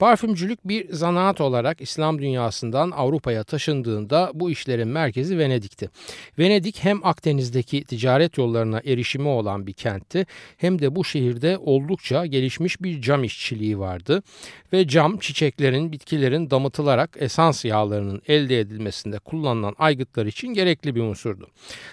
[0.00, 5.90] Parfümcülük bir zanaat olarak İslam dünyasından Avrupa'ya taşındığında bu işlerin merkezi Venedik'ti.
[6.38, 10.26] Venedik hem Akdeniz'deki ticaret yollarına erişimi olan bir kentti
[10.56, 14.22] hem de bu şehirde oldukça gelişmiş bir cam işçiliği vardı
[14.72, 21.46] ve cam çiçeklerin, bitkilerin damıtılarak esans yağlarının elde edilmesinde kullanılan aygıtlar için gerekli bir unsurdu.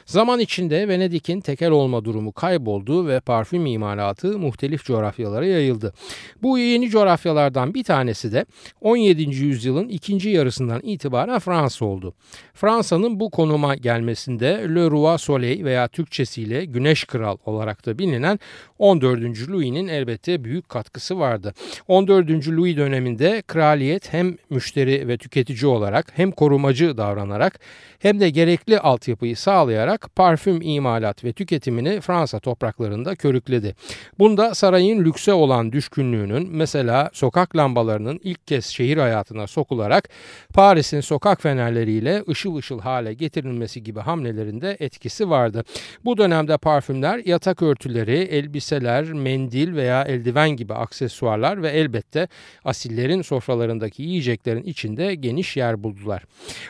[0.05, 5.93] Zaman içinde Venedik'in tekel olma durumu kayboldu ve parfüm imalatı muhtelif coğrafyalara yayıldı.
[6.41, 8.45] Bu yeni coğrafyalardan bir tanesi de
[8.81, 9.21] 17.
[9.21, 12.13] yüzyılın ikinci yarısından itibaren Fransa oldu.
[12.53, 18.39] Fransa'nın bu konuma gelmesinde Le Roi Soleil veya Türkçesiyle Güneş Kral olarak da bilinen
[18.79, 19.49] 14.
[19.49, 21.53] Louis'nin elbette büyük katkısı vardı.
[21.87, 22.47] 14.
[22.47, 27.59] Louis döneminde kraliyet hem müşteri ve tüketici olarak hem korumacı davranarak
[27.99, 33.75] hem de gerekli altyapıyı sağlayarak parfüm imalat ve tüketimini Fransa topraklarında körükledi.
[34.19, 40.09] Bunda sarayın lükse olan düşkünlüğünün mesela sokak lambalarının ilk kez şehir hayatına sokularak
[40.53, 45.63] Paris'in sokak fenerleriyle ışıl ışıl hale getirilmesi gibi hamlelerinde etkisi vardı.
[46.05, 52.27] Bu dönemde parfümler yatak örtüleri, elbiseler, mendil veya eldiven gibi aksesuarlar ve elbette
[52.65, 56.23] asillerin sofralarındaki yiyeceklerin içinde geniş yer buldular.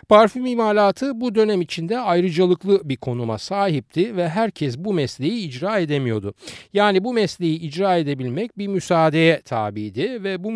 [0.09, 6.33] Parfüm imalatı bu dönem içinde ayrıcalıklı bir konuma sahipti ve herkes bu mesleği icra edemiyordu.
[6.73, 10.51] Yani bu mesleği icra edebilmek bir müsaadeye tabiydi ve bu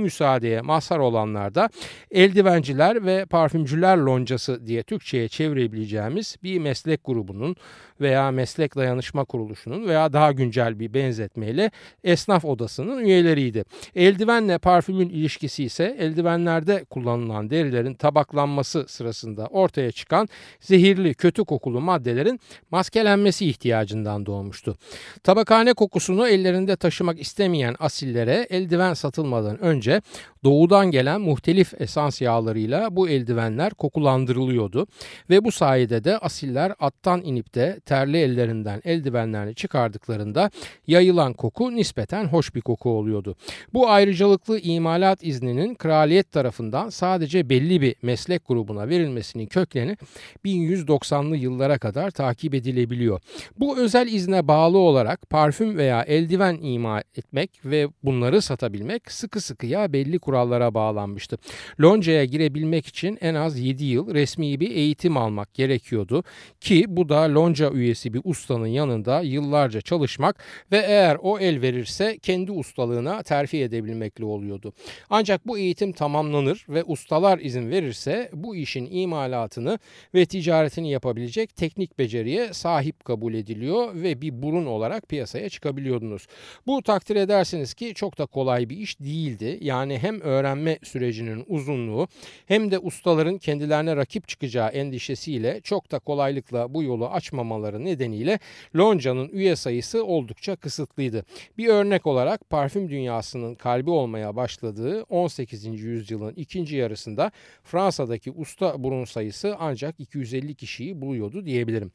[0.52, 1.70] müsaadeye mazhar olanlar da
[2.12, 7.56] eldivenciler ve parfümcüler loncası diye Türkçe'ye çevirebileceğimiz bir meslek grubunun
[8.02, 11.72] veya meslek dayanışma kuruluşunun veya daha güncel bir benzetmeyle
[12.04, 13.64] esnaf odasının üyeleriydi.
[13.96, 20.28] Eldivenle parfümün ilişkisi ise eldivenlerde kullanılan derilerin tabaklanması sırasında ortaya çıkan
[20.60, 22.40] zehirli kötü kokulu maddelerin
[22.72, 24.78] maskelenmesi ihtiyacından doğmuştu.
[25.24, 30.02] Tabakhane kokusunu ellerinde taşımak istemeyen asillere eldiven satılmadan önce
[30.44, 34.88] doğudan gelen muhtelif esans yağlarıyla bu eldivenler kokulandırılıyordu
[35.30, 40.52] ve bu sayede de asiller attan inip de terli ellerinden eldivenlerini çıkardıklarında
[40.88, 43.36] yayılan koku nispeten hoş bir koku oluyordu.
[43.74, 49.98] Bu ayrıcalıklı imalat izninin kraliyet tarafından sadece belli bir meslek grubuna verilmesinin kökeni
[50.46, 53.22] 1190'lı yıllara kadar takip edilebiliyor.
[53.60, 59.94] Bu özel izne bağlı olarak parfüm veya eldiven ima etmek ve bunları satabilmek sıkı sıkıya
[59.94, 61.38] belli kurallara bağlanmıştı.
[61.82, 66.24] Lonca'ya girebilmek için en az 7 yıl resmi bir eğitim almak gerekiyordu
[66.62, 72.18] ki bu da lonca üyesi bir ustanın yanında yıllarca çalışmak ve eğer o el verirse
[72.22, 74.74] kendi ustalığına terfi edebilmekle oluyordu.
[75.10, 79.80] Ancak bu eğitim tamamlanır ve ustalar izin verirse bu işin imalatını
[80.16, 86.28] ve ticaretini yapabilecek teknik beceriye sahip kabul ediliyor ve bir burun olarak piyasaya çıkabiliyordunuz.
[86.68, 89.58] Bu takdir edersiniz ki çok da kolay bir iş değildi.
[89.62, 92.08] Yani hem öğrenme sürecinin uzunluğu
[92.46, 98.40] hem de ustaların kendilerine rakip çıkacağı endişesiyle çok da kolaylıkla bu yolu açmamaları nedeniyle
[98.76, 101.26] Lonca'nın üye sayısı oldukça kısıtlıydı.
[101.58, 105.66] Bir örnek olarak parfüm dünyasının kalbi olmaya başladığı 18.
[105.66, 107.32] yüzyılın ikinci yarısında
[107.64, 111.92] Fransa'daki usta burun sayısı ancak 250 kişiyi buluyordu diyebilirim.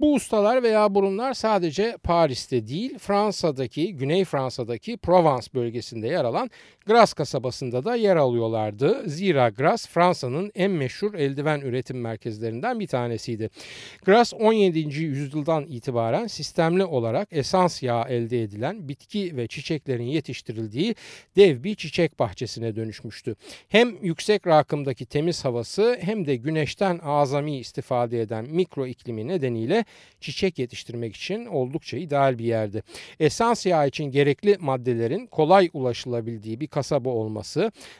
[0.00, 6.50] Bu ustalar veya burunlar sadece Paris'te değil Fransa'daki, Güney Fransa'daki Provence bölgesinde yer alan
[6.86, 9.02] Grasse kasabasında da yer alıyorlardı.
[9.06, 13.50] Zira Grasse Fransa'nın en meşhur eldiven üretim merkezlerinden bir tanesiydi.
[14.04, 14.78] Grasse 17.
[14.78, 20.94] yüzyıldan itibaren sistemli olarak esans yağı elde edilen bitki ve çiçeklerin yetiştirildiği
[21.36, 23.36] dev bir çiçek bahçesine dönüşmüştü.
[23.68, 29.84] Hem yüksek rakımdaki temiz havası hem de güneşten azami istifade eden mikro iklimi nedeniyle
[30.20, 32.82] çiçek yetiştirmek için oldukça ideal bir yerdi.
[33.20, 37.57] Esans yağı için gerekli maddelerin kolay ulaşılabildiği bir kasaba olması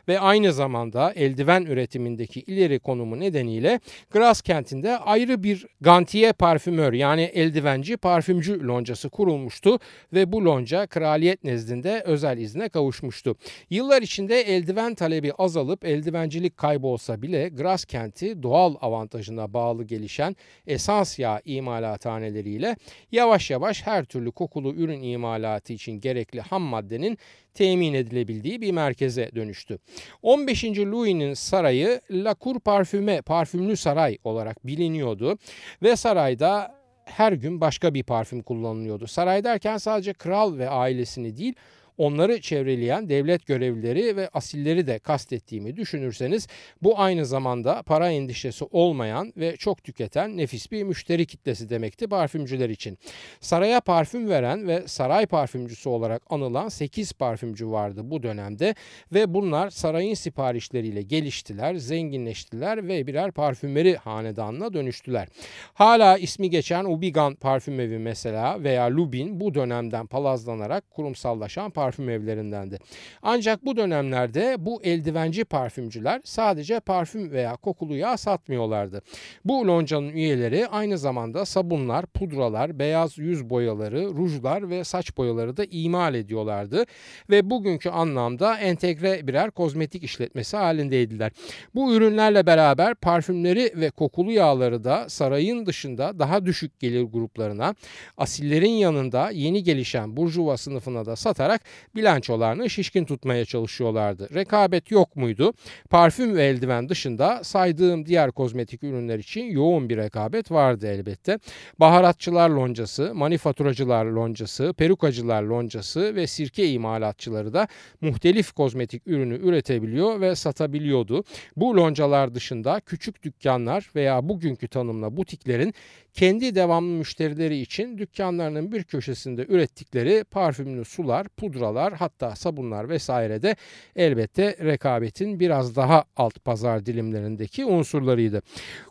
[0.08, 7.22] ve aynı zamanda eldiven üretimindeki ileri konumu nedeniyle Gras kentinde ayrı bir gantiye parfümör yani
[7.22, 9.78] eldivenci parfümcü loncası kurulmuştu
[10.12, 13.37] ve bu lonca kraliyet nezdinde özel izne kavuşmuştu.
[13.70, 21.19] Yıllar içinde eldiven talebi azalıp eldivencilik kaybolsa bile Gras kenti doğal avantajına bağlı gelişen esans
[21.19, 22.76] yağ imalathaneleriyle
[23.12, 27.19] yavaş yavaş her türlü kokulu ürün imalatı için gerekli ham maddenin
[27.55, 29.79] temin edilebildiği bir merkez merkeze dönüştü.
[30.23, 30.64] 15.
[30.64, 35.38] Louis'nin sarayı La Cour Parfumée, parfümlü saray olarak biliniyordu
[35.82, 36.75] ve sarayda
[37.05, 39.06] her gün başka bir parfüm kullanılıyordu.
[39.06, 41.55] Saray derken sadece kral ve ailesini değil
[41.98, 46.48] onları çevreleyen devlet görevlileri ve asilleri de kastettiğimi düşünürseniz
[46.82, 52.70] bu aynı zamanda para endişesi olmayan ve çok tüketen nefis bir müşteri kitlesi demekti parfümcüler
[52.70, 52.98] için.
[53.40, 58.74] Saraya parfüm veren ve saray parfümcüsü olarak anılan 8 parfümcü vardı bu dönemde
[59.14, 65.28] ve bunlar sarayın siparişleriyle geliştiler, zenginleştiler ve birer parfümeri hanedanına dönüştüler.
[65.74, 72.08] Hala ismi geçen Ubigan parfüm evi mesela veya Lubin bu dönemden palazlanarak kurumsallaşan parfüm parfüm
[72.08, 72.79] evlerindendi.
[73.23, 79.02] Ancak bu dönemlerde bu eldivenci parfümcüler sadece parfüm veya kokulu yağ satmıyorlardı.
[79.44, 85.64] Bu loncanın üyeleri aynı zamanda sabunlar, pudralar, beyaz yüz boyaları, rujlar ve saç boyaları da
[85.70, 86.85] imal ediyorlardı
[87.31, 91.32] ve bugünkü anlamda entegre birer kozmetik işletmesi halindeydiler.
[91.75, 97.75] Bu ürünlerle beraber parfümleri ve kokulu yağları da sarayın dışında daha düşük gelir gruplarına,
[98.17, 101.61] asillerin yanında yeni gelişen burjuva sınıfına da satarak
[101.94, 104.34] bilançolarını şişkin tutmaya çalışıyorlardı.
[104.34, 105.52] Rekabet yok muydu?
[105.90, 111.38] Parfüm ve eldiven dışında saydığım diğer kozmetik ürünler için yoğun bir rekabet vardı elbette.
[111.80, 117.69] Baharatçılar loncası, manifaturacılar loncası, perukacılar loncası ve sirke imalatçıları da
[118.00, 121.24] muhtelif kozmetik ürünü üretebiliyor ve satabiliyordu.
[121.56, 125.74] Bu loncalar dışında küçük dükkanlar veya bugünkü tanımla butiklerin
[126.19, 133.56] kendi devamlı müşterileri için dükkanlarının bir köşesinde ürettikleri parfümlü sular, pudralar hatta sabunlar vesaire de
[133.97, 138.43] elbette rekabetin biraz daha alt pazar dilimlerindeki unsurlarıydı.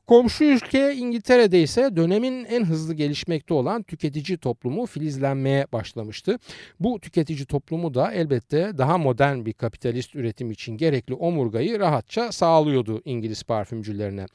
[0.07, 6.39] Komşu ülke İngiltere'de ise dönemin en hızlı gelişmekte olan tüketici toplumu filizlenmeye başlamıştı.
[6.79, 13.01] Bu tüketici toplumu da elbette daha modern bir kapitalist üretim için gerekli omurgayı rahatça sağlıyordu
[13.05, 14.25] İngiliz parfümcülerine.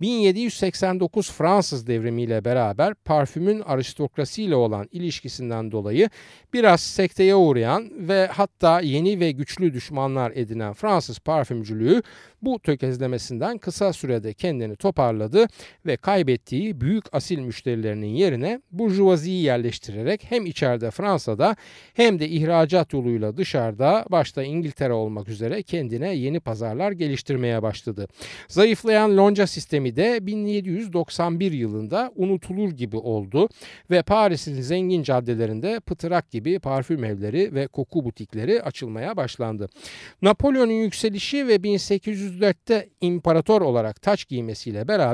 [0.00, 6.10] 1789 Fransız devrimiyle beraber parfümün aristokrasiyle olan ilişkisinden dolayı
[6.52, 12.02] biraz sekteye uğrayan ve hatta yeni ve güçlü düşmanlar edinen Fransız parfümcülüğü
[12.42, 15.17] bu tökezlemesinden kısa sürede kendini toparladı
[15.86, 21.56] ve kaybettiği büyük asil müşterilerinin yerine burjuvaziyi yerleştirerek hem içeride Fransa'da
[21.94, 28.08] hem de ihracat yoluyla dışarıda başta İngiltere olmak üzere kendine yeni pazarlar geliştirmeye başladı.
[28.48, 33.48] Zayıflayan lonca sistemi de 1791 yılında unutulur gibi oldu
[33.90, 39.68] ve Paris'in zengin caddelerinde pıtırak gibi parfüm evleri ve koku butikleri açılmaya başlandı.
[40.22, 45.07] Napolyon'un yükselişi ve 1800 1804'te imparator olarak taç giymesiyle beraber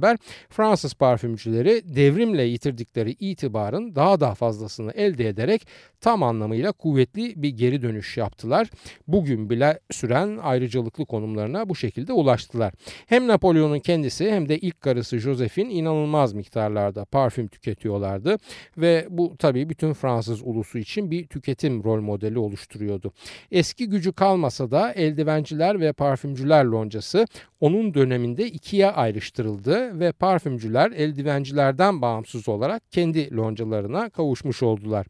[0.50, 5.66] Fransız parfümcüleri devrimle yitirdikleri itibarın daha da fazlasını elde ederek
[6.00, 8.70] tam anlamıyla kuvvetli bir geri dönüş yaptılar.
[9.08, 12.72] Bugün bile süren ayrıcalıklı konumlarına bu şekilde ulaştılar.
[13.06, 18.38] Hem Napolyon'un kendisi hem de ilk karısı Josephine inanılmaz miktarlarda parfüm tüketiyorlardı
[18.78, 23.12] ve bu tabii bütün Fransız ulusu için bir tüketim rol modeli oluşturuyordu.
[23.52, 27.26] Eski gücü kalmasa da eldivenciler ve parfümcüler loncası
[27.60, 35.06] onun döneminde ikiye ayrıştırıldı ve parfümcüler eldivencilerden bağımsız olarak kendi loncalarına kavuşmuş oldular.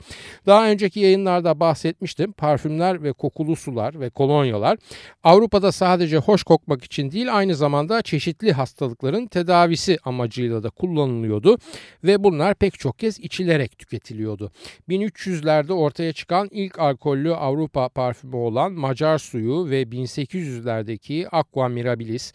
[0.46, 2.32] Daha önceki yayınlarda bahsetmiştim.
[2.32, 4.78] Parfümler ve kokulu sular ve kolonyalar
[5.24, 11.56] Avrupa'da sadece hoş kokmak için değil aynı zamanda çeşitli hastalıkların tedavisi amacıyla da kullanılıyordu
[12.04, 14.50] ve bunlar pek çok kez içilerek tüketiliyordu.
[14.88, 22.32] 1300'lerde ortaya çıkan ilk alkollü Avrupa parfümü olan Macar suyu ve 1800'lerdeki Aqua Mirabilis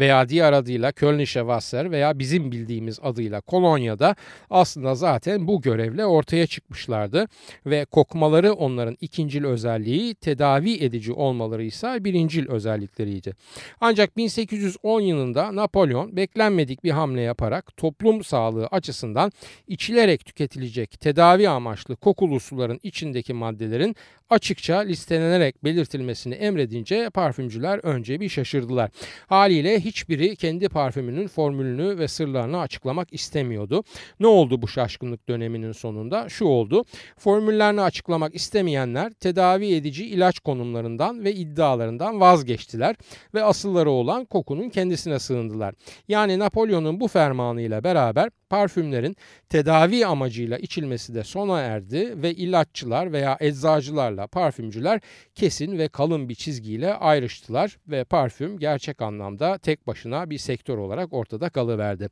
[0.00, 4.16] veya diğer adıyla Kölnische Wasser veya bizim bildiğimiz adıyla Kolonya'da
[4.50, 7.26] aslında zaten bu görevle ortaya çıkmışlardı
[7.66, 13.34] ve kokmaları onların ikincil özelliği tedavi edici olmaları ise birincil özellikleriydi.
[13.80, 19.32] Ancak 1810 yılında Napolyon beklenmedik bir hamle yaparak toplum sağlığı açısından
[19.66, 23.96] içilerek tüketilecek tedavi amaçlı kokulu suların içindeki maddelerin
[24.30, 28.90] açıkça listelenerek belirtilmesini emredince parfümcüler önce bir şaşırdılar.
[29.26, 33.84] Haliyle hiçbiri kendi parfümünün formülünü ve sırlarını açıklamak istemiyordu.
[34.20, 36.28] Ne oldu bu şaşkınlık döneminin sonunda?
[36.28, 36.84] Şu oldu.
[37.18, 42.96] Formüllerini açıklamak istemeyenler tedavi edici ilaç konumlarından ve iddialarından vazgeçtiler
[43.34, 45.74] ve asılları olan kokunun kendisine sığındılar.
[46.08, 49.16] Yani Napolyon'un bu fermanıyla beraber parfümlerin
[49.48, 55.00] tedavi amacıyla içilmesi de sona erdi ve ilaççılar veya eczacılarla parfümcüler
[55.34, 61.12] kesin ve kalın bir çizgiyle ayrıştılar ve parfüm gerçek anlamda tek başına bir sektör olarak
[61.12, 62.08] ortada kalıverdi.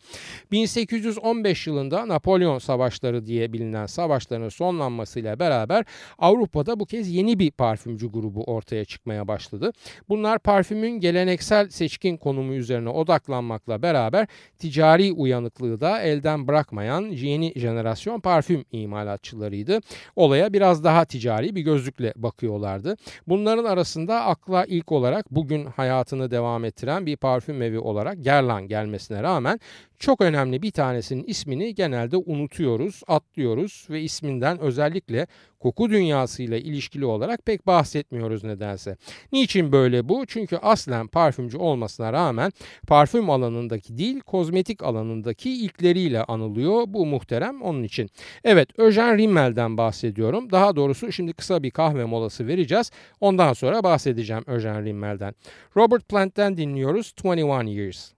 [0.52, 5.85] 1815 yılında Napolyon Savaşları diye bilinen savaşların sonlanmasıyla beraber
[6.18, 9.73] Avrupa'da bu kez yeni bir parfümcü grubu ortaya çıkmaya başladı.
[10.09, 14.26] Bunlar parfümün geleneksel seçkin konumu üzerine odaklanmakla beraber
[14.59, 19.80] ticari uyanıklığı da elden bırakmayan yeni jenerasyon parfüm imalatçılarıydı.
[20.16, 22.97] Olaya biraz daha ticari bir gözlükle bakıyorlardı.
[23.26, 29.23] Bunların arasında akla ilk olarak bugün hayatını devam ettiren bir parfüm evi olarak Gerlan gelmesine
[29.23, 29.61] rağmen
[29.98, 35.26] çok önemli bir tanesinin ismini genelde unutuyoruz, atlıyoruz ve isminden özellikle
[35.60, 38.96] koku dünyasıyla ilişkili olarak pek bahsetmiyoruz nedense.
[39.32, 40.26] Niçin böyle bu?
[40.26, 42.52] Çünkü aslen parfümcü olmasına rağmen
[42.88, 46.84] parfüm alanındaki değil kozmetik alanındaki ilkleriyle anılıyor.
[46.86, 48.10] Bu muhterem onun için.
[48.44, 50.50] Evet Öjen Rimmel'den bahsediyorum.
[50.52, 52.90] Daha doğrusu şimdi kısa bir kahve molası vereceğiz.
[53.20, 55.34] Ondan sonra bahsedeceğim Öjen Rimmel'den.
[55.76, 58.17] Robert Plant'ten dinliyoruz 21 Years.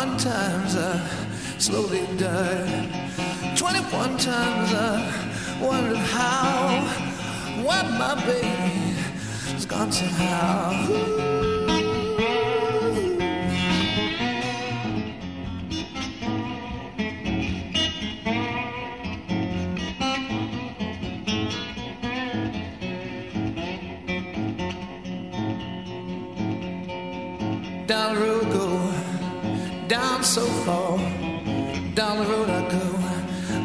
[0.00, 0.98] 21 times I
[1.58, 2.88] slowly died.
[3.54, 6.80] 21 times uh, I wondered how,
[7.62, 8.46] why my baby
[9.52, 10.72] has gone somehow.
[10.90, 11.40] Ooh.
[27.86, 28.69] Down the road I
[30.24, 30.98] so far.
[31.94, 32.86] Down the road I go,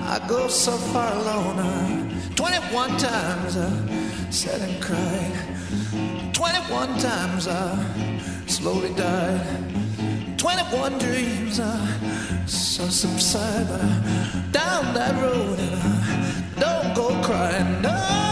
[0.04, 1.60] I go so far alone.
[1.60, 6.34] Uh, 21 times I sat and cried.
[6.34, 10.38] 21 times I slowly died.
[10.38, 13.68] 21 dreams I saw subside.
[13.68, 17.82] But down that road, and I don't go crying.
[17.82, 18.25] No.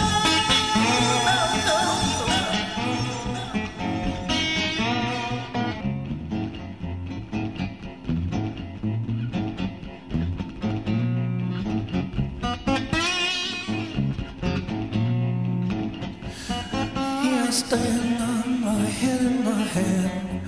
[17.54, 20.42] Stand on my head in my hand.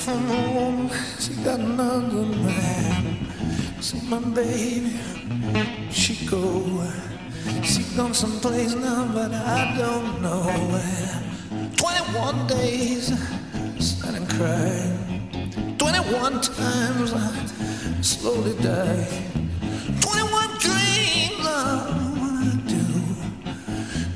[0.00, 0.90] From a woman,
[1.20, 3.28] she got another man.
[3.80, 4.90] See my baby,
[5.92, 6.82] she go.
[7.62, 11.22] She gone someplace now, but I don't know where.
[11.76, 13.06] 21 days,
[13.78, 15.76] standing crying.
[15.78, 19.06] 21 times I slowly died.
[20.00, 21.86] 21 dreams I
[22.18, 22.84] wanna do.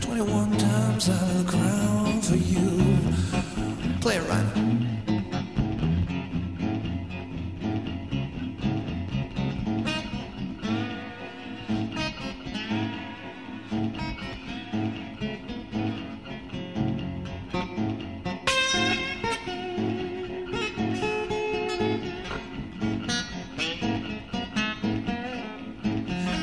[0.01, 1.64] 21 times I around
[2.35, 2.69] for you.
[4.01, 4.45] Play it right.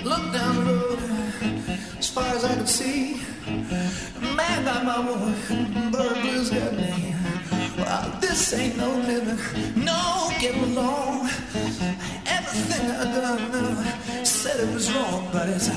[0.04, 1.00] Look down the road
[2.00, 3.22] as far as I can see.
[4.64, 7.16] Woman, got me.
[7.78, 9.40] Well, this ain't no living,
[9.84, 11.30] no getting along.
[12.28, 15.68] Everything I done said it was wrong, but it's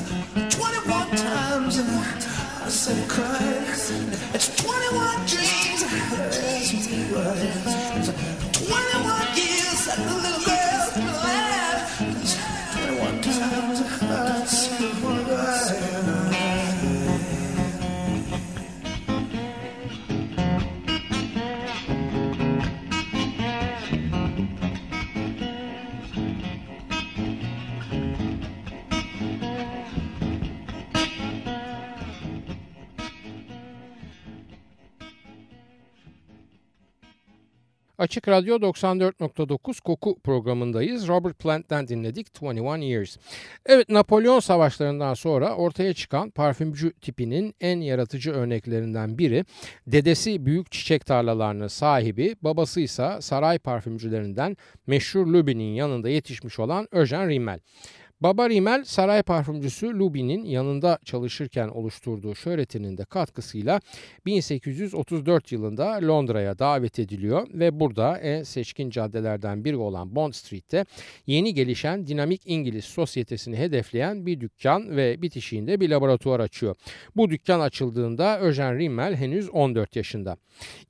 [0.55, 3.09] 21 times I said it.
[4.35, 5.83] It's 21 dreams.
[6.91, 7.41] Me, right.
[8.53, 11.81] 21 years that the little girl's been alive.
[12.77, 14.84] 21 times I said
[38.05, 41.09] Açık Radyo 94.9 Koku programındayız.
[41.09, 43.17] Robert Plant'ten dinledik 21 Years.
[43.67, 49.45] Evet Napolyon savaşlarından sonra ortaya çıkan parfümcü tipinin en yaratıcı örneklerinden biri
[49.87, 54.57] dedesi büyük çiçek tarlalarının sahibi, babası ise saray parfümcülerinden
[54.87, 57.61] meşhur Lubin'in yanında yetişmiş olan Eugène Rimmel.
[58.21, 63.81] Baba Rimmel saray parfümcüsü Lubin'in yanında çalışırken oluşturduğu şöhretinin de katkısıyla
[64.27, 70.85] 1834 yılında Londra'ya davet ediliyor ve burada en seçkin caddelerden biri olan Bond Street'te
[71.27, 76.77] yeni gelişen dinamik İngiliz sosyetesini hedefleyen bir dükkan ve bitişiğinde bir laboratuvar açıyor.
[77.17, 80.37] Bu dükkan açıldığında Eugene Rimmel henüz 14 yaşında.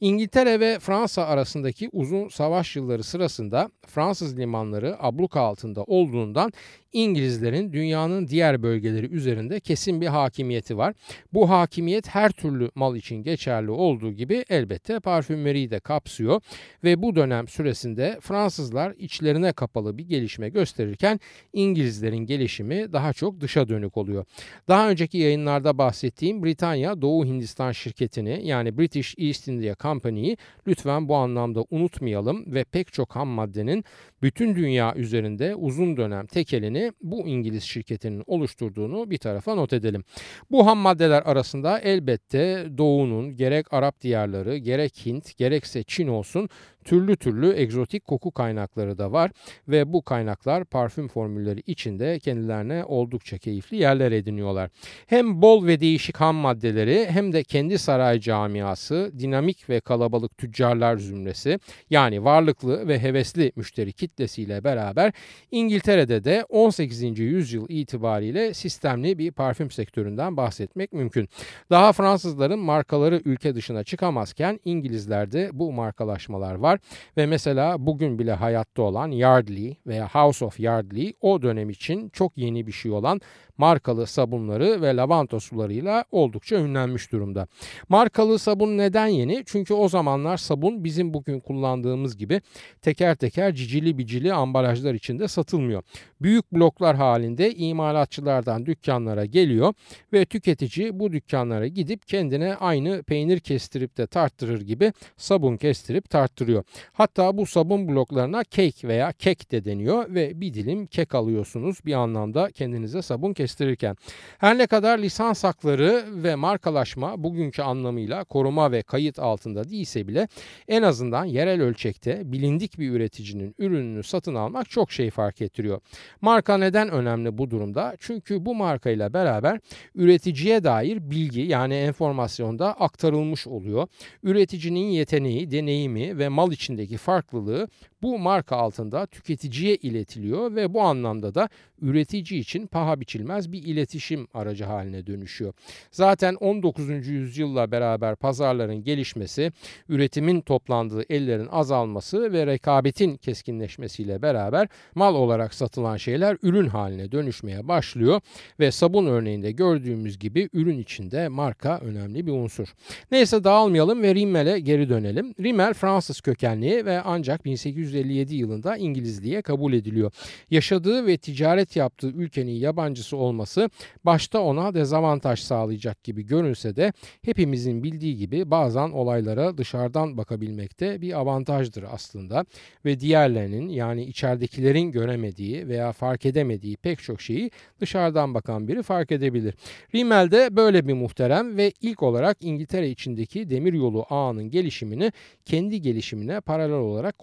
[0.00, 6.52] İngiltere ve Fransa arasındaki uzun savaş yılları sırasında Fransız limanları abluka altında olduğundan
[6.94, 10.94] İngilizlerin dünyanın diğer bölgeleri üzerinde kesin bir hakimiyeti var.
[11.32, 16.40] Bu hakimiyet her türlü mal için geçerli olduğu gibi elbette parfümeriyi de kapsıyor
[16.84, 21.20] ve bu dönem süresinde Fransızlar içlerine kapalı bir gelişme gösterirken
[21.52, 24.24] İngilizlerin gelişimi daha çok dışa dönük oluyor.
[24.68, 30.36] Daha önceki yayınlarda bahsettiğim Britanya Doğu Hindistan şirketini yani British East India Company'yi
[30.66, 33.84] lütfen bu anlamda unutmayalım ve pek çok ham maddenin
[34.24, 40.04] bütün dünya üzerinde uzun dönem tekelini bu İngiliz şirketinin oluşturduğunu bir tarafa not edelim.
[40.50, 46.48] Bu ham maddeler arasında elbette Doğu'nun gerek Arap diyarları gerek Hint gerekse Çin olsun
[46.84, 49.30] türlü türlü egzotik koku kaynakları da var
[49.68, 54.70] ve bu kaynaklar parfüm formülleri içinde kendilerine oldukça keyifli yerler ediniyorlar.
[55.06, 60.96] Hem bol ve değişik ham maddeleri hem de kendi saray camiası, dinamik ve kalabalık tüccarlar
[60.96, 61.58] zümresi
[61.90, 65.12] yani varlıklı ve hevesli müşteri kitlesiyle beraber
[65.50, 67.18] İngiltere'de de 18.
[67.18, 71.28] yüzyıl itibariyle sistemli bir parfüm sektöründen bahsetmek mümkün.
[71.70, 76.80] Daha Fransızların markaları ülke dışına çıkamazken İngilizlerde bu markalaşmalar var var
[77.16, 82.38] ve mesela bugün bile hayatta olan Yardley veya House of Yardley o dönem için çok
[82.38, 83.20] yeni bir şey olan
[83.58, 87.46] markalı sabunları ve lavanta sularıyla oldukça ünlenmiş durumda.
[87.88, 89.42] Markalı sabun neden yeni?
[89.46, 92.40] Çünkü o zamanlar sabun bizim bugün kullandığımız gibi
[92.82, 95.82] teker teker cicili bicili ambalajlar içinde satılmıyor.
[96.20, 99.74] Büyük bloklar halinde imalatçılardan dükkanlara geliyor
[100.12, 106.63] ve tüketici bu dükkanlara gidip kendine aynı peynir kestirip de tarttırır gibi sabun kestirip tarttırıyor.
[106.92, 111.92] Hatta bu sabun bloklarına cake veya kek de deniyor ve bir dilim kek alıyorsunuz bir
[111.92, 113.96] anlamda kendinize sabun kestirirken
[114.38, 120.28] her ne kadar lisans hakları ve markalaşma bugünkü anlamıyla koruma ve kayıt altında değilse bile
[120.68, 125.80] en azından yerel ölçekte bilindik bir üreticinin ürününü satın almak çok şey fark ettiriyor.
[126.20, 127.96] Marka neden önemli bu durumda?
[128.00, 129.60] Çünkü bu markayla beraber
[129.94, 133.88] üreticiye dair bilgi yani enformasyonda aktarılmış oluyor.
[134.22, 137.68] Üreticinin yeteneği, deneyimi ve mal içindeki farklılığı
[138.04, 141.48] bu marka altında tüketiciye iletiliyor ve bu anlamda da
[141.82, 145.52] üretici için paha biçilmez bir iletişim aracı haline dönüşüyor.
[145.90, 147.08] Zaten 19.
[147.08, 149.52] yüzyılla beraber pazarların gelişmesi,
[149.88, 157.68] üretimin toplandığı ellerin azalması ve rekabetin keskinleşmesiyle beraber mal olarak satılan şeyler ürün haline dönüşmeye
[157.68, 158.20] başlıyor
[158.60, 162.68] ve sabun örneğinde gördüğümüz gibi ürün içinde marka önemli bir unsur.
[163.10, 165.34] Neyse dağılmayalım ve Rimmel'e geri dönelim.
[165.40, 167.44] Rimmel Fransız kökenli ve ancak
[167.94, 170.12] 1857 yılında İngilizliğe kabul ediliyor.
[170.50, 173.70] Yaşadığı ve ticaret yaptığı ülkenin yabancısı olması
[174.04, 181.18] başta ona dezavantaj sağlayacak gibi görünse de hepimizin bildiği gibi bazen olaylara dışarıdan bakabilmekte bir
[181.18, 182.44] avantajdır aslında
[182.84, 189.12] ve diğerlerinin yani içeridekilerin göremediği veya fark edemediği pek çok şeyi dışarıdan bakan biri fark
[189.12, 189.54] edebilir.
[189.94, 195.12] Rimmel de böyle bir muhterem ve ilk olarak İngiltere içindeki demiryolu ağının gelişimini
[195.44, 197.18] kendi gelişimine paralel olarak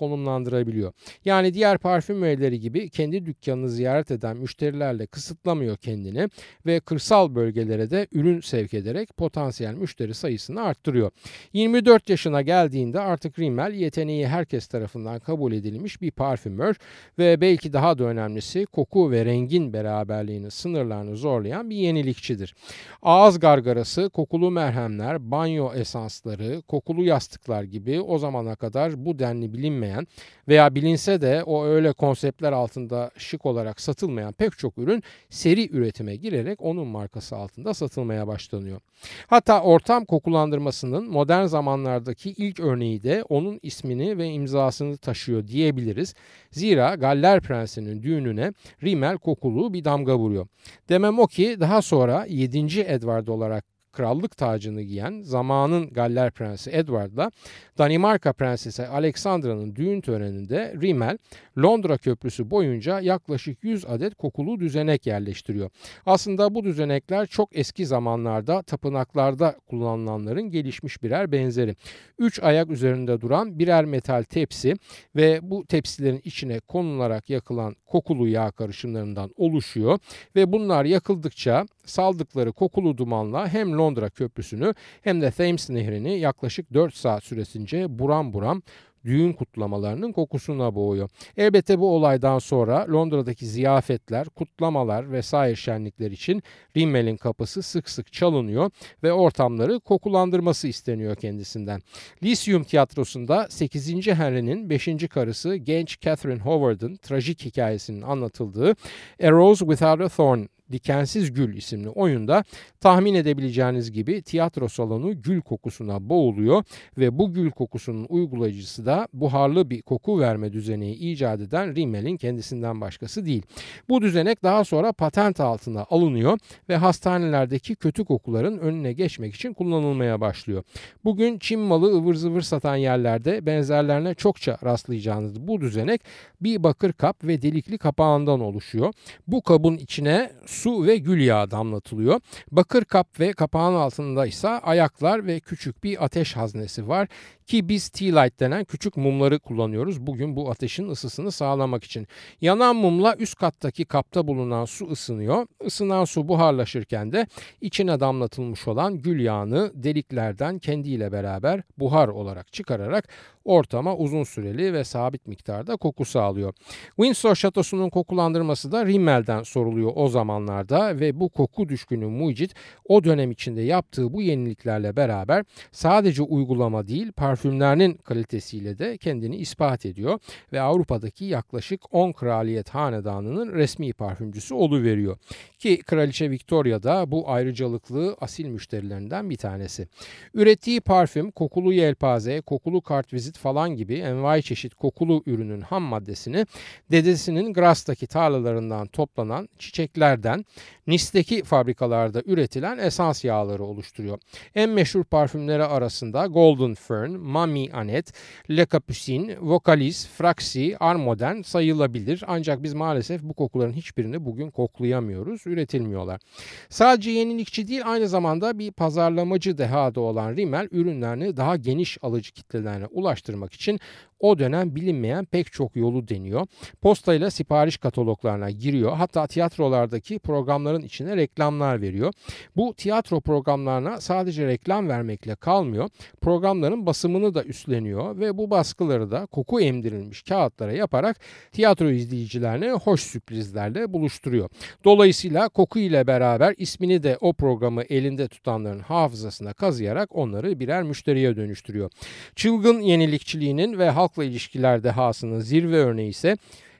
[0.61, 0.93] konumlandırabiliyor.
[1.25, 6.29] Yani diğer parfüm müelleri gibi kendi dükkanını ziyaret eden müşterilerle kısıtlamıyor kendini
[6.65, 11.11] ve kırsal bölgelere de ürün sevk ederek potansiyel müşteri sayısını arttırıyor.
[11.53, 16.75] 24 yaşına geldiğinde artık Rimmel yeteneği herkes tarafından kabul edilmiş bir parfümör
[17.17, 22.55] ve belki daha da önemlisi koku ve rengin beraberliğini sınırlarını zorlayan bir yenilikçidir.
[23.01, 30.07] Ağız gargarası, kokulu merhemler, banyo esansları, kokulu yastıklar gibi o zamana kadar bu denli bilinmeyen
[30.51, 36.15] veya bilinse de o öyle konseptler altında şık olarak satılmayan pek çok ürün seri üretime
[36.15, 38.81] girerek onun markası altında satılmaya başlanıyor.
[39.27, 46.13] Hatta ortam kokulandırmasının modern zamanlardaki ilk örneği de onun ismini ve imzasını taşıyor diyebiliriz.
[46.51, 50.47] Zira Galler Prensi'nin düğününe Rimmel kokulu bir damga vuruyor.
[50.89, 52.81] Demem o ki daha sonra 7.
[52.81, 57.31] Edward olarak krallık tacını giyen zamanın Galler Prensi Edward'la
[57.77, 61.17] Danimarka Prensesi Alexandra'nın düğün töreninde Rimmel
[61.57, 65.69] Londra Köprüsü boyunca yaklaşık 100 adet kokulu düzenek yerleştiriyor.
[66.05, 71.75] Aslında bu düzenekler çok eski zamanlarda tapınaklarda kullanılanların gelişmiş birer benzeri.
[72.19, 74.73] Üç ayak üzerinde duran birer metal tepsi
[75.15, 79.99] ve bu tepsilerin içine konularak yakılan kokulu yağ karışımlarından oluşuyor
[80.35, 86.93] ve bunlar yakıldıkça saldıkları kokulu dumanla hem Londra Köprüsü'nü hem de Thames Nehri'ni yaklaşık 4
[86.93, 88.61] saat süresince buram buram
[89.05, 91.09] düğün kutlamalarının kokusuna boğuyor.
[91.37, 96.43] Elbette bu olaydan sonra Londra'daki ziyafetler, kutlamalar vesaire şenlikler için
[96.77, 98.71] Rimmel'in kapısı sık sık çalınıyor
[99.03, 101.81] ve ortamları kokulandırması isteniyor kendisinden.
[102.23, 104.07] Lyceum Tiyatrosu'nda 8.
[104.07, 104.89] Henry'nin 5.
[105.09, 108.75] karısı genç Catherine Howard'ın trajik hikayesinin anlatıldığı
[109.23, 112.43] A Rose Without a Thorn Dikensiz Gül isimli oyunda
[112.79, 116.63] tahmin edebileceğiniz gibi tiyatro salonu gül kokusuna boğuluyor
[116.97, 122.81] ve bu gül kokusunun uygulayıcısı da buharlı bir koku verme düzeneği icat eden Rimmel'in kendisinden
[122.81, 123.43] başkası değil.
[123.89, 130.21] Bu düzenek daha sonra patent altına alınıyor ve hastanelerdeki kötü kokuların önüne geçmek için kullanılmaya
[130.21, 130.63] başlıyor.
[131.03, 136.01] Bugün Çin malı ıvır zıvır satan yerlerde benzerlerine çokça rastlayacağınız bu düzenek
[136.41, 138.93] bir bakır kap ve delikli kapağından oluşuyor.
[139.27, 140.31] Bu kabın içine
[140.61, 142.21] su ve gül yağı damlatılıyor.
[142.51, 147.07] Bakır kap ve kapağın altında ise ayaklar ve küçük bir ateş haznesi var
[147.51, 152.07] ki biz tea light denen küçük mumları kullanıyoruz bugün bu ateşin ısısını sağlamak için.
[152.41, 155.47] Yanan mumla üst kattaki kapta bulunan su ısınıyor.
[155.65, 157.27] Isınan su buharlaşırken de
[157.61, 163.07] içine damlatılmış olan gül yağını deliklerden kendiyle beraber buhar olarak çıkararak
[163.45, 166.53] ortama uzun süreli ve sabit miktarda koku sağlıyor.
[166.95, 172.53] Windsor Şatosu'nun kokulandırması da Rimmel'den soruluyor o zamanlarda ve bu koku düşkünü mucit
[172.85, 177.11] o dönem içinde yaptığı bu yeniliklerle beraber sadece uygulama değil
[177.41, 180.19] parfümlerinin kalitesiyle de kendini ispat ediyor
[180.53, 185.17] ve Avrupa'daki yaklaşık 10 kraliyet hanedanının resmi parfümcüsü veriyor.
[185.59, 189.87] Ki Kraliçe Victoria da bu ayrıcalıklı asil müşterilerinden bir tanesi.
[190.33, 196.45] Ürettiği parfüm, kokulu yelpaze, kokulu kartvizit falan gibi envai çeşit kokulu ürünün ham maddesini
[196.91, 200.45] dedesinin Gras'taki tarlalarından toplanan çiçeklerden
[200.87, 204.19] Nice'deki fabrikalarda üretilen esans yağları oluşturuyor.
[204.55, 208.11] En meşhur parfümleri arasında Golden Fern, Mami Annette,
[208.49, 212.23] Le Capucine, Vocalis, Fraxi, Armodern sayılabilir.
[212.27, 216.21] Ancak biz maalesef bu kokuların hiçbirini bugün koklayamıyoruz, üretilmiyorlar.
[216.69, 222.85] Sadece yenilikçi değil aynı zamanda bir pazarlamacı dehada olan Rimmel ürünlerini daha geniş alıcı kitlelerine
[222.85, 223.79] ulaştırmak için
[224.21, 226.47] o dönem bilinmeyen pek çok yolu deniyor.
[226.81, 228.93] Postayla sipariş kataloglarına giriyor.
[228.93, 232.13] Hatta tiyatrolardaki programların içine reklamlar veriyor.
[232.55, 235.89] Bu tiyatro programlarına sadece reklam vermekle kalmıyor.
[236.21, 241.19] Programların basımını da üstleniyor ve bu baskıları da koku emdirilmiş kağıtlara yaparak
[241.51, 244.49] tiyatro izleyicilerine hoş sürprizlerle buluşturuyor.
[244.83, 251.35] Dolayısıyla koku ile beraber ismini de o programı elinde tutanların hafızasına kazıyarak onları birer müşteriye
[251.35, 251.91] dönüştürüyor.
[252.35, 256.37] Çılgın yenilikçiliğinin ve halk halkla ilişkiler dehasının zirve örneği ise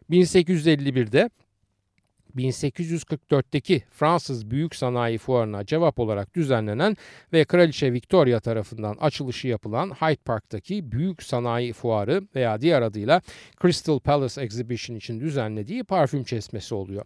[0.10, 1.30] 1851'de
[2.38, 6.98] 1844'teki Fransız Büyük Sanayi Fuarı'na cevap olarak düzenlenen
[7.34, 13.22] ve Kraliçe Victoria tarafından açılışı yapılan Hyde Park'taki Büyük Sanayi Fuarı veya diğer adıyla
[13.62, 17.06] Crystal Palace Exhibition için düzenlediği parfüm çesmesi oluyor.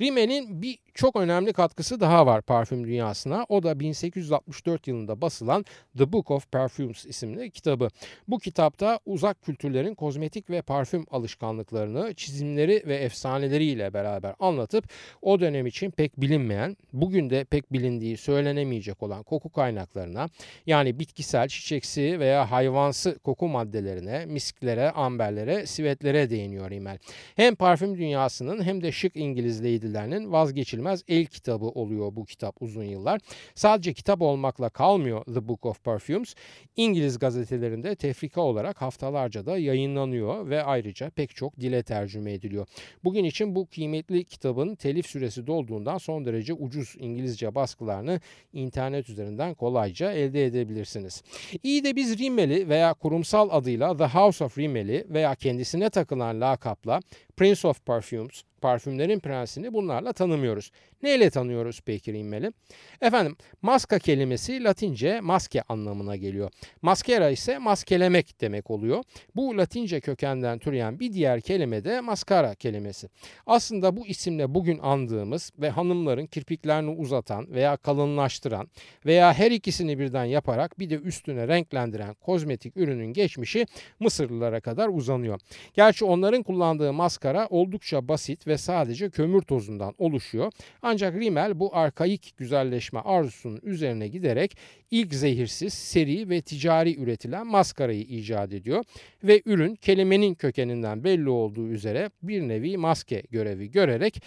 [0.00, 3.46] Rimmel'in bir çok önemli katkısı daha var parfüm dünyasına.
[3.48, 5.64] O da 1864 yılında basılan
[5.98, 7.88] The Book of Perfumes isimli kitabı.
[8.28, 14.84] Bu kitapta uzak kültürlerin kozmetik ve parfüm alışkanlıklarını, çizimleri ve efsaneleriyle beraber anlatıp
[15.22, 20.28] o dönem için pek bilinmeyen, bugün de pek bilindiği söylenemeyecek olan koku kaynaklarına
[20.66, 26.98] yani bitkisel, çiçeksi veya hayvansı koku maddelerine, misklere, amberlere, sivetlere değiniyor Rimmel.
[27.36, 32.62] Hem parfüm dünyasının hem de şık İngiliz leydilerinin vazgeçilmez vazgeçilmez el kitabı oluyor bu kitap
[32.62, 33.20] uzun yıllar.
[33.54, 36.34] Sadece kitap olmakla kalmıyor The Book of Perfumes.
[36.76, 42.66] İngiliz gazetelerinde tefrika olarak haftalarca da yayınlanıyor ve ayrıca pek çok dile tercüme ediliyor.
[43.04, 48.20] Bugün için bu kıymetli kitabın telif süresi dolduğundan son derece ucuz İngilizce baskılarını
[48.52, 51.22] internet üzerinden kolayca elde edebilirsiniz.
[51.62, 57.00] İyi de biz Rimmel'i veya kurumsal adıyla The House of Rimmel'i veya kendisine takılan lakapla
[57.42, 60.70] Prince of Perfumes, parfümlerin prensini bunlarla tanımıyoruz.
[61.02, 62.52] Neyle tanıyoruz peki Rimmel'i?
[63.00, 66.50] Efendim maska kelimesi Latince maske anlamına geliyor.
[66.82, 69.04] Maskera ise maskelemek demek oluyor.
[69.36, 73.08] Bu Latince kökenden türeyen bir diğer kelime de maskara kelimesi.
[73.46, 78.68] Aslında bu isimle bugün andığımız ve hanımların kirpiklerini uzatan veya kalınlaştıran
[79.06, 83.66] veya her ikisini birden yaparak bir de üstüne renklendiren kozmetik ürünün geçmişi
[84.00, 85.40] Mısırlılara kadar uzanıyor.
[85.74, 90.52] Gerçi onların kullandığı maskara oldukça basit ve sadece kömür tozundan oluşuyor.
[90.82, 94.56] Ancak Rimmel bu arkaik güzelleşme arzusunun üzerine giderek
[94.90, 98.84] ilk zehirsiz, seri ve ticari üretilen maskarayı icat ediyor
[99.24, 104.22] ve ürün kelimenin kökeninden belli olduğu üzere bir nevi maske görevi görerek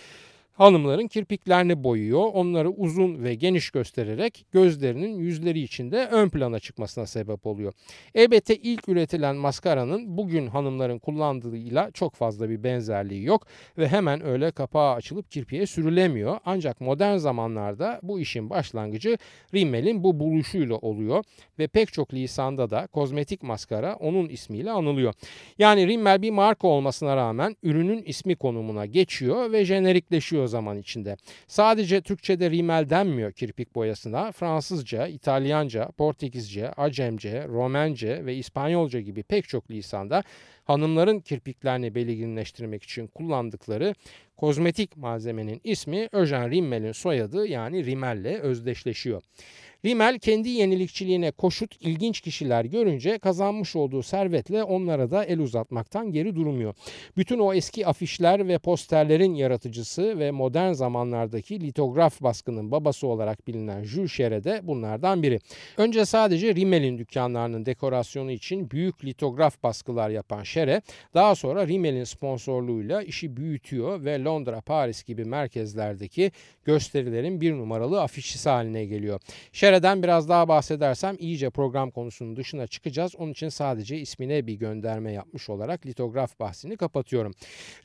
[0.56, 7.46] Hanımların kirpiklerini boyuyor, onları uzun ve geniş göstererek gözlerinin yüzleri içinde ön plana çıkmasına sebep
[7.46, 7.74] oluyor.
[8.16, 14.52] Elbette ilk üretilen maskaranın bugün hanımların kullandığıyla çok fazla bir benzerliği yok ve hemen öyle
[14.52, 16.38] kapağı açılıp kirpiğe sürülemiyor.
[16.46, 19.18] Ancak modern zamanlarda bu işin başlangıcı
[19.54, 21.24] Rimmel'in bu buluşuyla oluyor
[21.60, 25.14] ve pek çok lisanda da kozmetik maskara onun ismiyle anılıyor.
[25.58, 31.18] Yani Rimmel bir marka olmasına rağmen ürünün ismi konumuna geçiyor ve jenerikleşiyor geçiyor zaman içinde.
[31.48, 34.32] Sadece Türkçe'de rimel denmiyor kirpik boyasına.
[34.32, 40.24] Fransızca, İtalyanca, Portekizce, Acemce, Romence ve İspanyolca gibi pek çok lisanda
[40.66, 43.96] hanımların kirpiklerini belirginleştirmek için kullandıkları
[44.38, 49.22] kozmetik malzemenin ismi Eugène Rimmel'in soyadı yani Rimmel'le özdeşleşiyor.
[49.86, 56.36] Rimmel kendi yenilikçiliğine koşut ilginç kişiler görünce kazanmış olduğu servetle onlara da el uzatmaktan geri
[56.36, 56.74] durmuyor.
[57.18, 63.84] Bütün o eski afişler ve posterlerin yaratıcısı ve modern zamanlardaki litograf baskının babası olarak bilinen
[63.84, 65.40] Jules Chere de bunlardan biri.
[65.78, 70.82] Önce sadece Rimmel'in dükkanlarının dekorasyonu için büyük litograf baskılar yapan Chere,
[71.14, 76.32] daha sonra Rimmel'in sponsorluğuyla işi büyütüyor ve Londra, Paris gibi merkezlerdeki
[76.66, 79.20] gösterilerin bir numaralı afişçisi haline geliyor.
[79.54, 83.16] Chere Nereden biraz daha bahsedersem iyice program konusunun dışına çıkacağız.
[83.16, 87.34] Onun için sadece ismine bir gönderme yapmış olarak litograf bahsini kapatıyorum.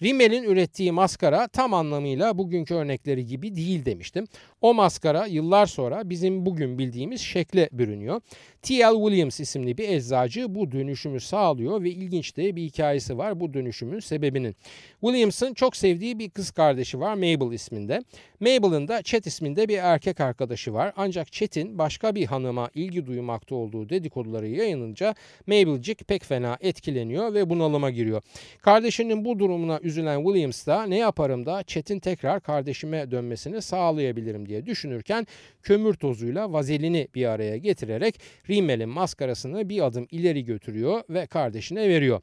[0.03, 4.27] Rimmel'in ürettiği maskara tam anlamıyla bugünkü örnekleri gibi değil demiştim.
[4.61, 8.21] O maskara yıllar sonra bizim bugün bildiğimiz şekle bürünüyor.
[8.63, 8.95] T.L.
[8.95, 14.01] Williams isimli bir eczacı bu dönüşümü sağlıyor ve ilginç de bir hikayesi var bu dönüşümün
[14.01, 14.57] sebebinin.
[15.01, 18.03] Williams'ın çok sevdiği bir kız kardeşi var Mabel isminde.
[18.41, 20.93] Mabel'ın da Chet isminde bir erkek arkadaşı var.
[20.97, 25.15] Ancak Chet'in başka bir hanıma ilgi duymakta olduğu dedikoduları yayınınca
[25.47, 28.23] Mabel'cik pek fena etkileniyor ve bunalıma giriyor.
[28.63, 34.67] Kardeşinin bu durumuna üzülen Williams da ne yaparım da Chet'in tekrar kardeşime dönmesini sağlayabilirim diye
[34.67, 35.27] düşünürken
[35.63, 42.21] kömür tozuyla vazelini bir araya getirerek Rimmel'in maskarasını bir adım ileri götürüyor ve kardeşine veriyor.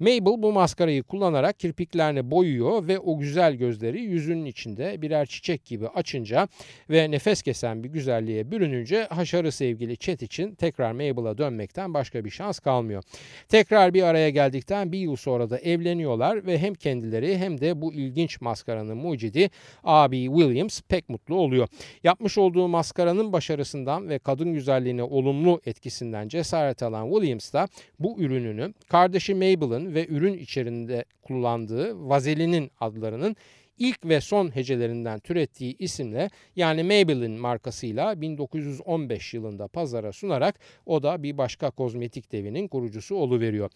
[0.00, 5.88] Mabel bu maskarayı kullanarak kirpiklerini boyuyor ve o güzel gözleri yüzünün içinde birer çiçek gibi
[5.88, 6.48] açınca
[6.90, 12.30] ve nefes kesen bir güzelliğe bürününce haşarı sevgili Chet için tekrar Mabel'a dönmekten başka bir
[12.30, 13.02] şans kalmıyor.
[13.48, 17.92] Tekrar bir araya geldikten bir yıl sonra da evleniyorlar ve hem kendileri hem de bu
[17.92, 19.50] ilginç maskaranın mucidi
[19.84, 21.68] abi Williams pek mutlu oluyor.
[22.04, 28.74] Yapmış olduğu maskaranın başarısından ve kadın güzelliğine olumlu etkisinden cesaret alan Williams da bu ürününü
[28.88, 33.36] kardeşi Mabel'ın ve ürün içerisinde kullandığı vazelinin adlarının
[33.78, 40.54] ilk ve son hecelerinden türettiği isimle yani Maybelline markasıyla 1915 yılında pazara sunarak
[40.86, 43.70] o da bir başka kozmetik devinin kurucusu oluveriyor.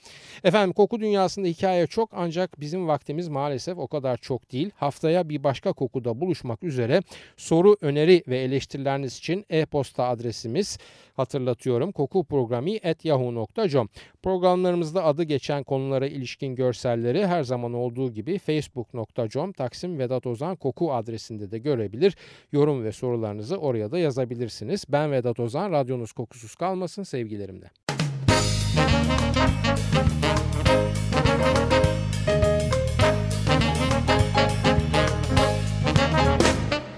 [0.45, 4.71] Efendim koku dünyasında hikaye çok ancak bizim vaktimiz maalesef o kadar çok değil.
[4.77, 7.03] Haftaya bir başka kokuda buluşmak üzere
[7.37, 10.79] soru, öneri ve eleştirileriniz için e-posta adresimiz
[11.17, 11.93] hatırlatıyorum.
[11.93, 13.89] kokuprogrami.yahoo.com
[14.23, 20.93] Programlarımızda adı geçen konulara ilişkin görselleri her zaman olduğu gibi facebook.com Taksim Vedat Ozan Koku
[20.93, 22.17] adresinde de görebilir.
[22.53, 24.85] Yorum ve sorularınızı oraya da yazabilirsiniz.
[24.89, 27.71] Ben Vedat Ozan, radyonuz kokusuz kalmasın sevgilerimle.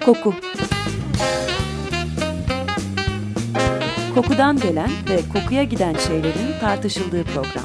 [0.05, 0.35] Koku
[4.15, 7.65] Kokudan gelen ve kokuya giden şeylerin tartışıldığı program.